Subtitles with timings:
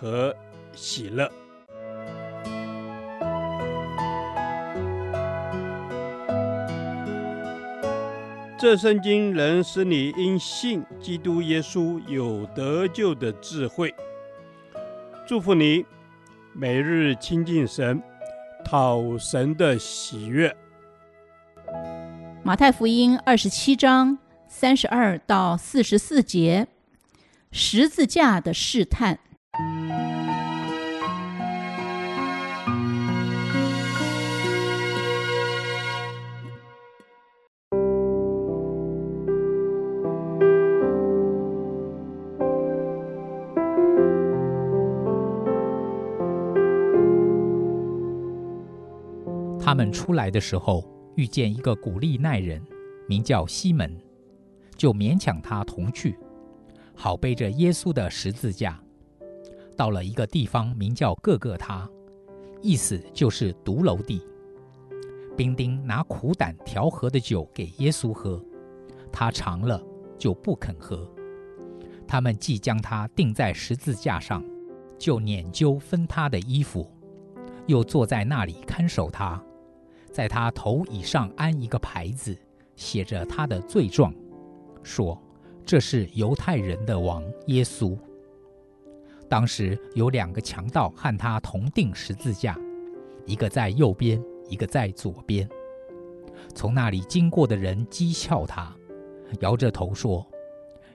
[0.00, 0.34] 和
[0.74, 1.28] 喜乐。
[8.56, 13.92] 这圣经能使你因信基督耶稣有得救的智慧。
[15.26, 15.84] 祝福你，
[16.52, 18.02] 每日亲近神，
[18.64, 20.54] 讨神的喜悦。
[22.42, 24.18] 马太福音二十七章
[24.48, 26.66] 三十二到四十四节，
[27.52, 29.18] 十字架的试探。
[49.60, 52.64] 他们出来的时候，遇见一个古利奈人，
[53.06, 53.94] 名叫西门，
[54.76, 56.16] 就勉强他同去，
[56.94, 58.80] 好背着耶稣的十字架。
[59.78, 61.88] 到了一个地方，名叫各各他，
[62.60, 64.20] 意思就是独楼地。
[65.36, 68.44] 兵丁拿苦胆调和的酒给耶稣喝，
[69.12, 69.80] 他尝了
[70.18, 71.08] 就不肯喝。
[72.08, 74.44] 他们既将他钉在十字架上，
[74.98, 76.90] 就拈阄分他的衣服，
[77.68, 79.40] 又坐在那里看守他。
[80.10, 82.36] 在他头以上安一个牌子，
[82.74, 84.12] 写着他的罪状，
[84.82, 85.16] 说
[85.64, 87.96] ：“这是犹太人的王耶稣。”
[89.28, 92.58] 当时有两个强盗和他同钉十字架，
[93.26, 95.48] 一个在右边，一个在左边。
[96.54, 98.74] 从那里经过的人讥笑他，
[99.40, 100.26] 摇着头说：“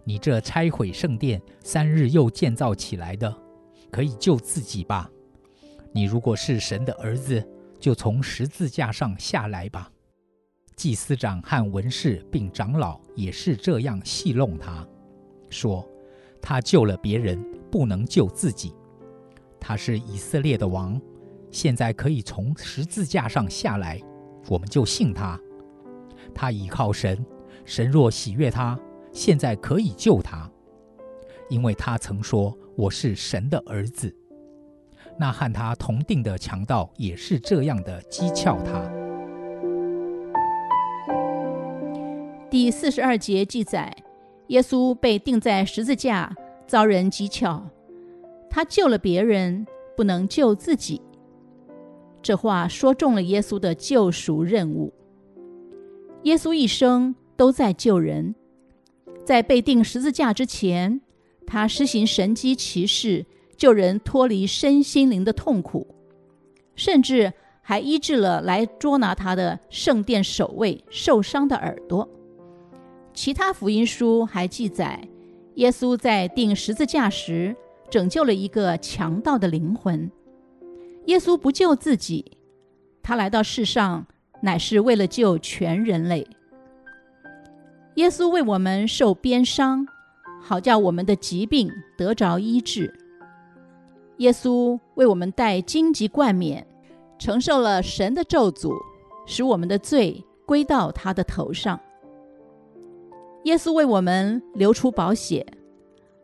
[0.04, 3.34] 你这拆毁圣殿，三日又建造起来的，
[3.92, 5.10] 可以救自己吧？
[5.92, 7.44] 你如果是神的儿子。”
[7.84, 9.92] 就从十字架上下来吧。
[10.74, 14.88] 祭司长和文士并长老也是这样戏弄他，
[15.50, 15.86] 说
[16.42, 18.72] ：“他救了别人，不能救自己。
[19.60, 21.02] 他是以色列的王，
[21.50, 24.00] 现在可以从十字架上下来，
[24.48, 25.40] 我们就信他。
[26.36, 27.26] 他倚靠神，
[27.66, 28.80] 神若喜悦他，
[29.12, 30.48] 现在可以救他，
[31.50, 34.16] 因为他曾说我是神的儿子。”
[35.18, 38.88] 那和他同钉的强盗也是这样的讥诮他。
[42.52, 43.92] 第四十二节记载，
[44.50, 46.32] 耶稣被钉在十字架，
[46.68, 47.62] 遭人讥诮。
[48.50, 49.66] 他救了别人，
[49.96, 51.02] 不能救自己。
[52.22, 54.94] 这话说中了耶稣的救赎任务。
[56.24, 58.36] 耶稣一生都在救人，
[59.26, 61.02] 在被钉十字架之前，
[61.46, 63.26] 他施行神迹奇事。
[63.56, 65.88] 救人脱离身心灵的痛苦，
[66.76, 67.32] 甚至
[67.62, 72.10] 还医治了来捉拿他的圣殿守卫受伤的耳朵。
[73.14, 75.08] 其他福音书还记载，
[75.56, 77.56] 耶稣在钉十字架时
[77.90, 80.12] 拯救了一个强盗的灵魂。
[81.06, 82.38] 耶稣不救自己，
[83.02, 84.06] 他来到世上
[84.42, 86.28] 乃是为了救全人类。
[87.96, 89.86] 耶稣为我们受鞭伤，
[90.42, 92.92] 好叫我们的疾病得着医治。
[94.18, 96.66] 耶稣为我们戴荆棘冠冕，
[97.20, 98.74] 承受了神的咒诅，
[99.28, 101.80] 使我们的罪归到他的头上。
[103.44, 105.46] 耶稣为我们流出宝血，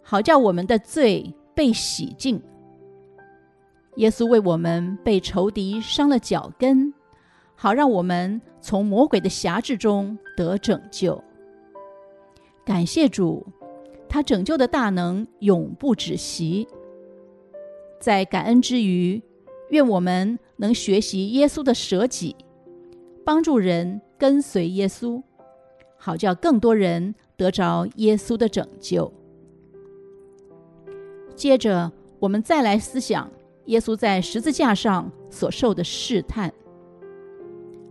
[0.02, 2.42] 好叫我们的罪被洗净。
[3.98, 6.94] 耶稣为我们被仇敌伤了脚跟，
[7.56, 11.22] 好让我们从魔鬼的辖制中得拯救。
[12.64, 13.46] 感谢主，
[14.08, 16.66] 他拯救的大能永不止息。
[18.00, 19.22] 在感恩之余，
[19.72, 22.34] 愿我们能学习耶稣的舍己，
[23.26, 25.22] 帮助人跟随耶稣，
[26.00, 29.14] 好叫更多人得着耶稣的拯救。
[31.36, 33.30] 接着，我们再来思想
[33.66, 36.52] 耶稣在十字架上所受的试探。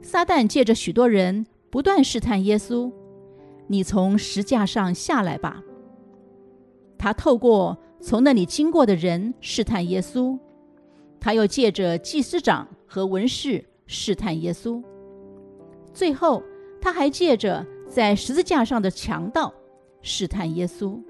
[0.02, 2.90] 撒旦借着许多人不断试探耶稣
[3.68, 5.62] ：“你从十架上下来吧。”
[6.98, 10.38] 他透过从那里经过的人试探耶稣，
[11.20, 14.82] 他又借着祭司长和文士试探耶稣，
[15.92, 16.42] 最后
[16.80, 19.52] 他还借着在十字架上的强盗
[20.02, 21.00] 试探耶稣。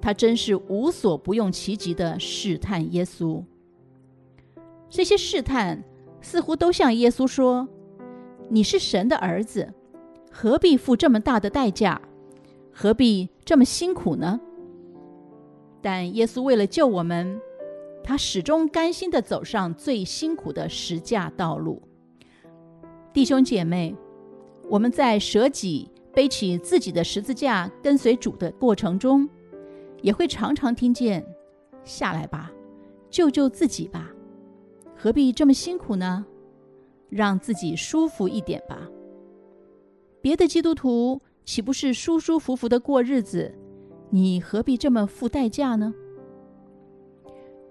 [0.00, 3.42] 他真是无所不用其极的试探耶稣。
[4.88, 5.82] 这些试探
[6.20, 7.66] 似乎都向耶稣说
[8.48, 9.72] ：“你是神的儿子，
[10.30, 12.00] 何必付这么大的代价？
[12.72, 14.40] 何必这么辛苦呢？”
[15.82, 17.40] 但耶稣为了救我们，
[18.04, 21.82] 他始终甘心地走上最辛苦的十架道路。
[23.12, 23.96] 弟兄姐妹，
[24.68, 29.28] 我们在舍己、背起自己的十字架跟随主的过程中，
[30.02, 31.24] 也会常常听见
[31.84, 32.52] ：“下来吧，
[33.08, 34.12] 救救自己吧，
[34.96, 36.26] 何必这么辛苦呢？
[37.08, 38.88] 让自己舒服一点吧。”
[40.20, 43.54] 别的基督徒岂不是舒舒服服的过日子？
[44.10, 45.94] 你何必这么付代价呢？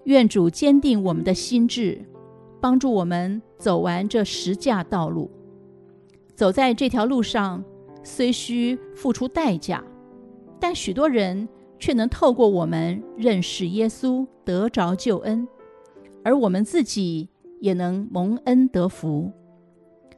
[0.06, 2.06] 愿主坚定我们的心志。
[2.62, 5.30] 帮助我们走完这十架道路。
[6.36, 7.64] 走在这条路上，
[8.04, 9.84] 虽需付出代价，
[10.60, 11.48] 但许多人
[11.80, 15.48] 却能透过我们认识耶稣，得着救恩，
[16.24, 17.30] 而我们自己
[17.62, 19.32] 也能蒙恩得福。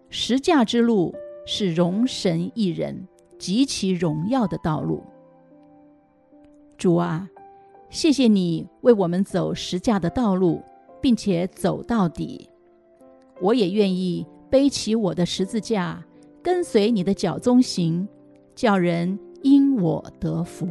[0.09, 1.13] 十架之路
[1.45, 5.03] 是荣神益人、极其荣耀的道路。
[6.77, 7.29] 主啊，
[7.89, 10.61] 谢谢你为我们走十架的道路。
[10.99, 12.49] 并且走到底，
[13.39, 16.01] 我也愿意背起我的十字架，
[16.41, 18.07] 跟随你的脚踪行，
[18.55, 20.67] 叫人因我得福。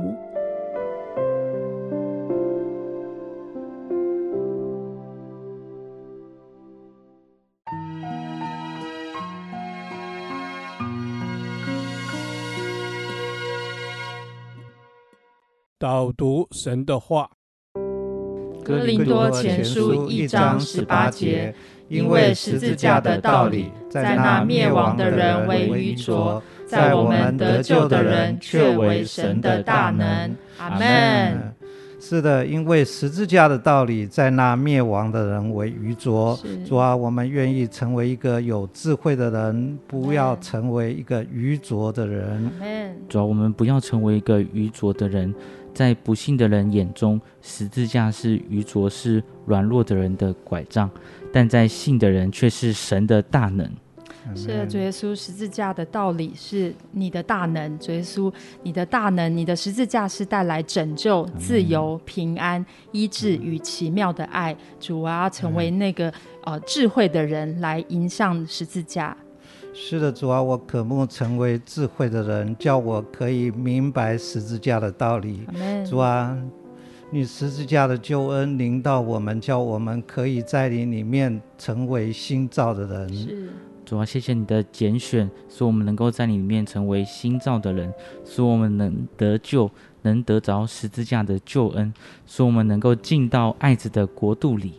[15.79, 17.31] 导读神的话。
[18.65, 21.55] 哥林多前书一章十八节，
[21.89, 30.35] 因为十字架的道理，在那灭亡的人为愚拙，在我们得救的人却为神的大能。
[30.59, 31.53] 阿门。
[31.99, 36.39] 是的，因为十字架的道理，在那灭亡的人为愚拙。
[36.65, 42.51] 主啊，我们愿意成为一个有智慧的人，不要成为一个愚拙的人。
[43.09, 45.35] 主啊，我们不要成为一个愚拙的人。
[45.77, 50.89] 在不幸的人眼中，十字架是愚拙、是软弱的人的拐杖；
[51.31, 53.71] 但在信的人却是神的大能。
[54.35, 57.79] 是的，主耶稣，十字架的道理是你的大能。
[57.79, 58.33] 主耶稣，
[58.63, 64.57] 你的大能，你的十字架是带来拯救、自由、平安、医治与奇妙的爱。
[64.81, 66.11] 主啊，成为那个
[66.43, 69.15] 呃智慧的人来迎向十字架。
[69.79, 75.47] 是的，主啊，我渴慕成为智慧的人，叫我可以明白十字架的道理。
[75.89, 76.35] 主啊，
[77.11, 83.15] 你十字架的救恩临到我们，叫我们可以在你里面成为新造的人。
[83.15, 83.51] 是，
[83.85, 87.93] 主啊，谢谢你的拣选，使我们能够在你里面成为新造的人，
[88.25, 89.71] 使我们能得救，
[90.01, 91.93] 能得着十字架的救恩，
[92.27, 94.73] 使我们能够进到爱子的国度里。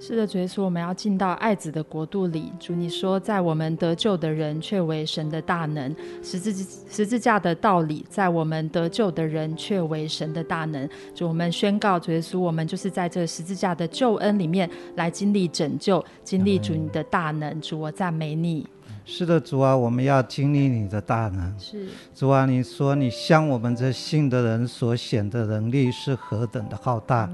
[0.00, 2.52] 是的，主耶稣，我们要进到爱子的国度里。
[2.60, 5.94] 主，你说，在我们得救的人却为神的大能。
[6.22, 6.52] 十字
[6.88, 10.88] 十字架的道理，在我们得救的人却为神的大能。
[11.14, 17.60] 主，我们宣告，主耶稣，我们就是在这十字架的救恩里面来经历拯救，经历主你的大能。
[17.60, 18.64] 主，我赞美你。
[19.10, 21.58] 是的，主啊，我们要经历你的大能。
[21.58, 27.28] 是，主啊，你说你向我们这信的人所显的能力是何等的浩大，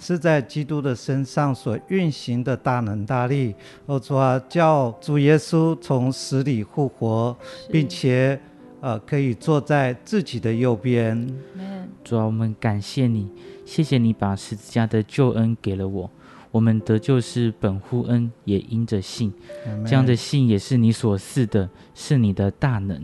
[0.00, 3.54] 是在基督的身上所运行的大能大力。
[3.86, 7.34] 哦，主啊，叫主耶稣从死里复活，
[7.70, 8.38] 并且
[8.80, 11.32] 呃可以坐在自己的右边。
[12.02, 13.30] 主啊，我们感谢你，
[13.64, 16.10] 谢谢你把十字架的救恩给了我。
[16.50, 19.32] 我们得救是本乎恩，也因着信。
[19.86, 23.00] 这样的信也是你所赐的，是你的大能。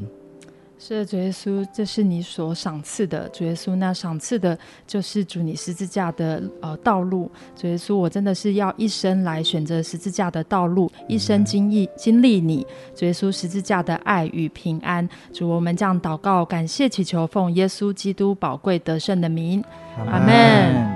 [0.78, 3.26] 是的，主耶稣，这是你所赏赐的。
[3.30, 7.30] 主耶稣，那赏赐的就是主你十字架的呃道路。
[7.56, 12.64] 主耶稣，我真的是要一生来选择十字架的道路，一生经历经历你。
[12.94, 15.08] 主耶稣，十字架的爱与平安。
[15.32, 19.64] 主，我们这样祷告，感谢祈求，奉耶稣基督宝贵得胜的名，
[19.96, 20.95] 阿门。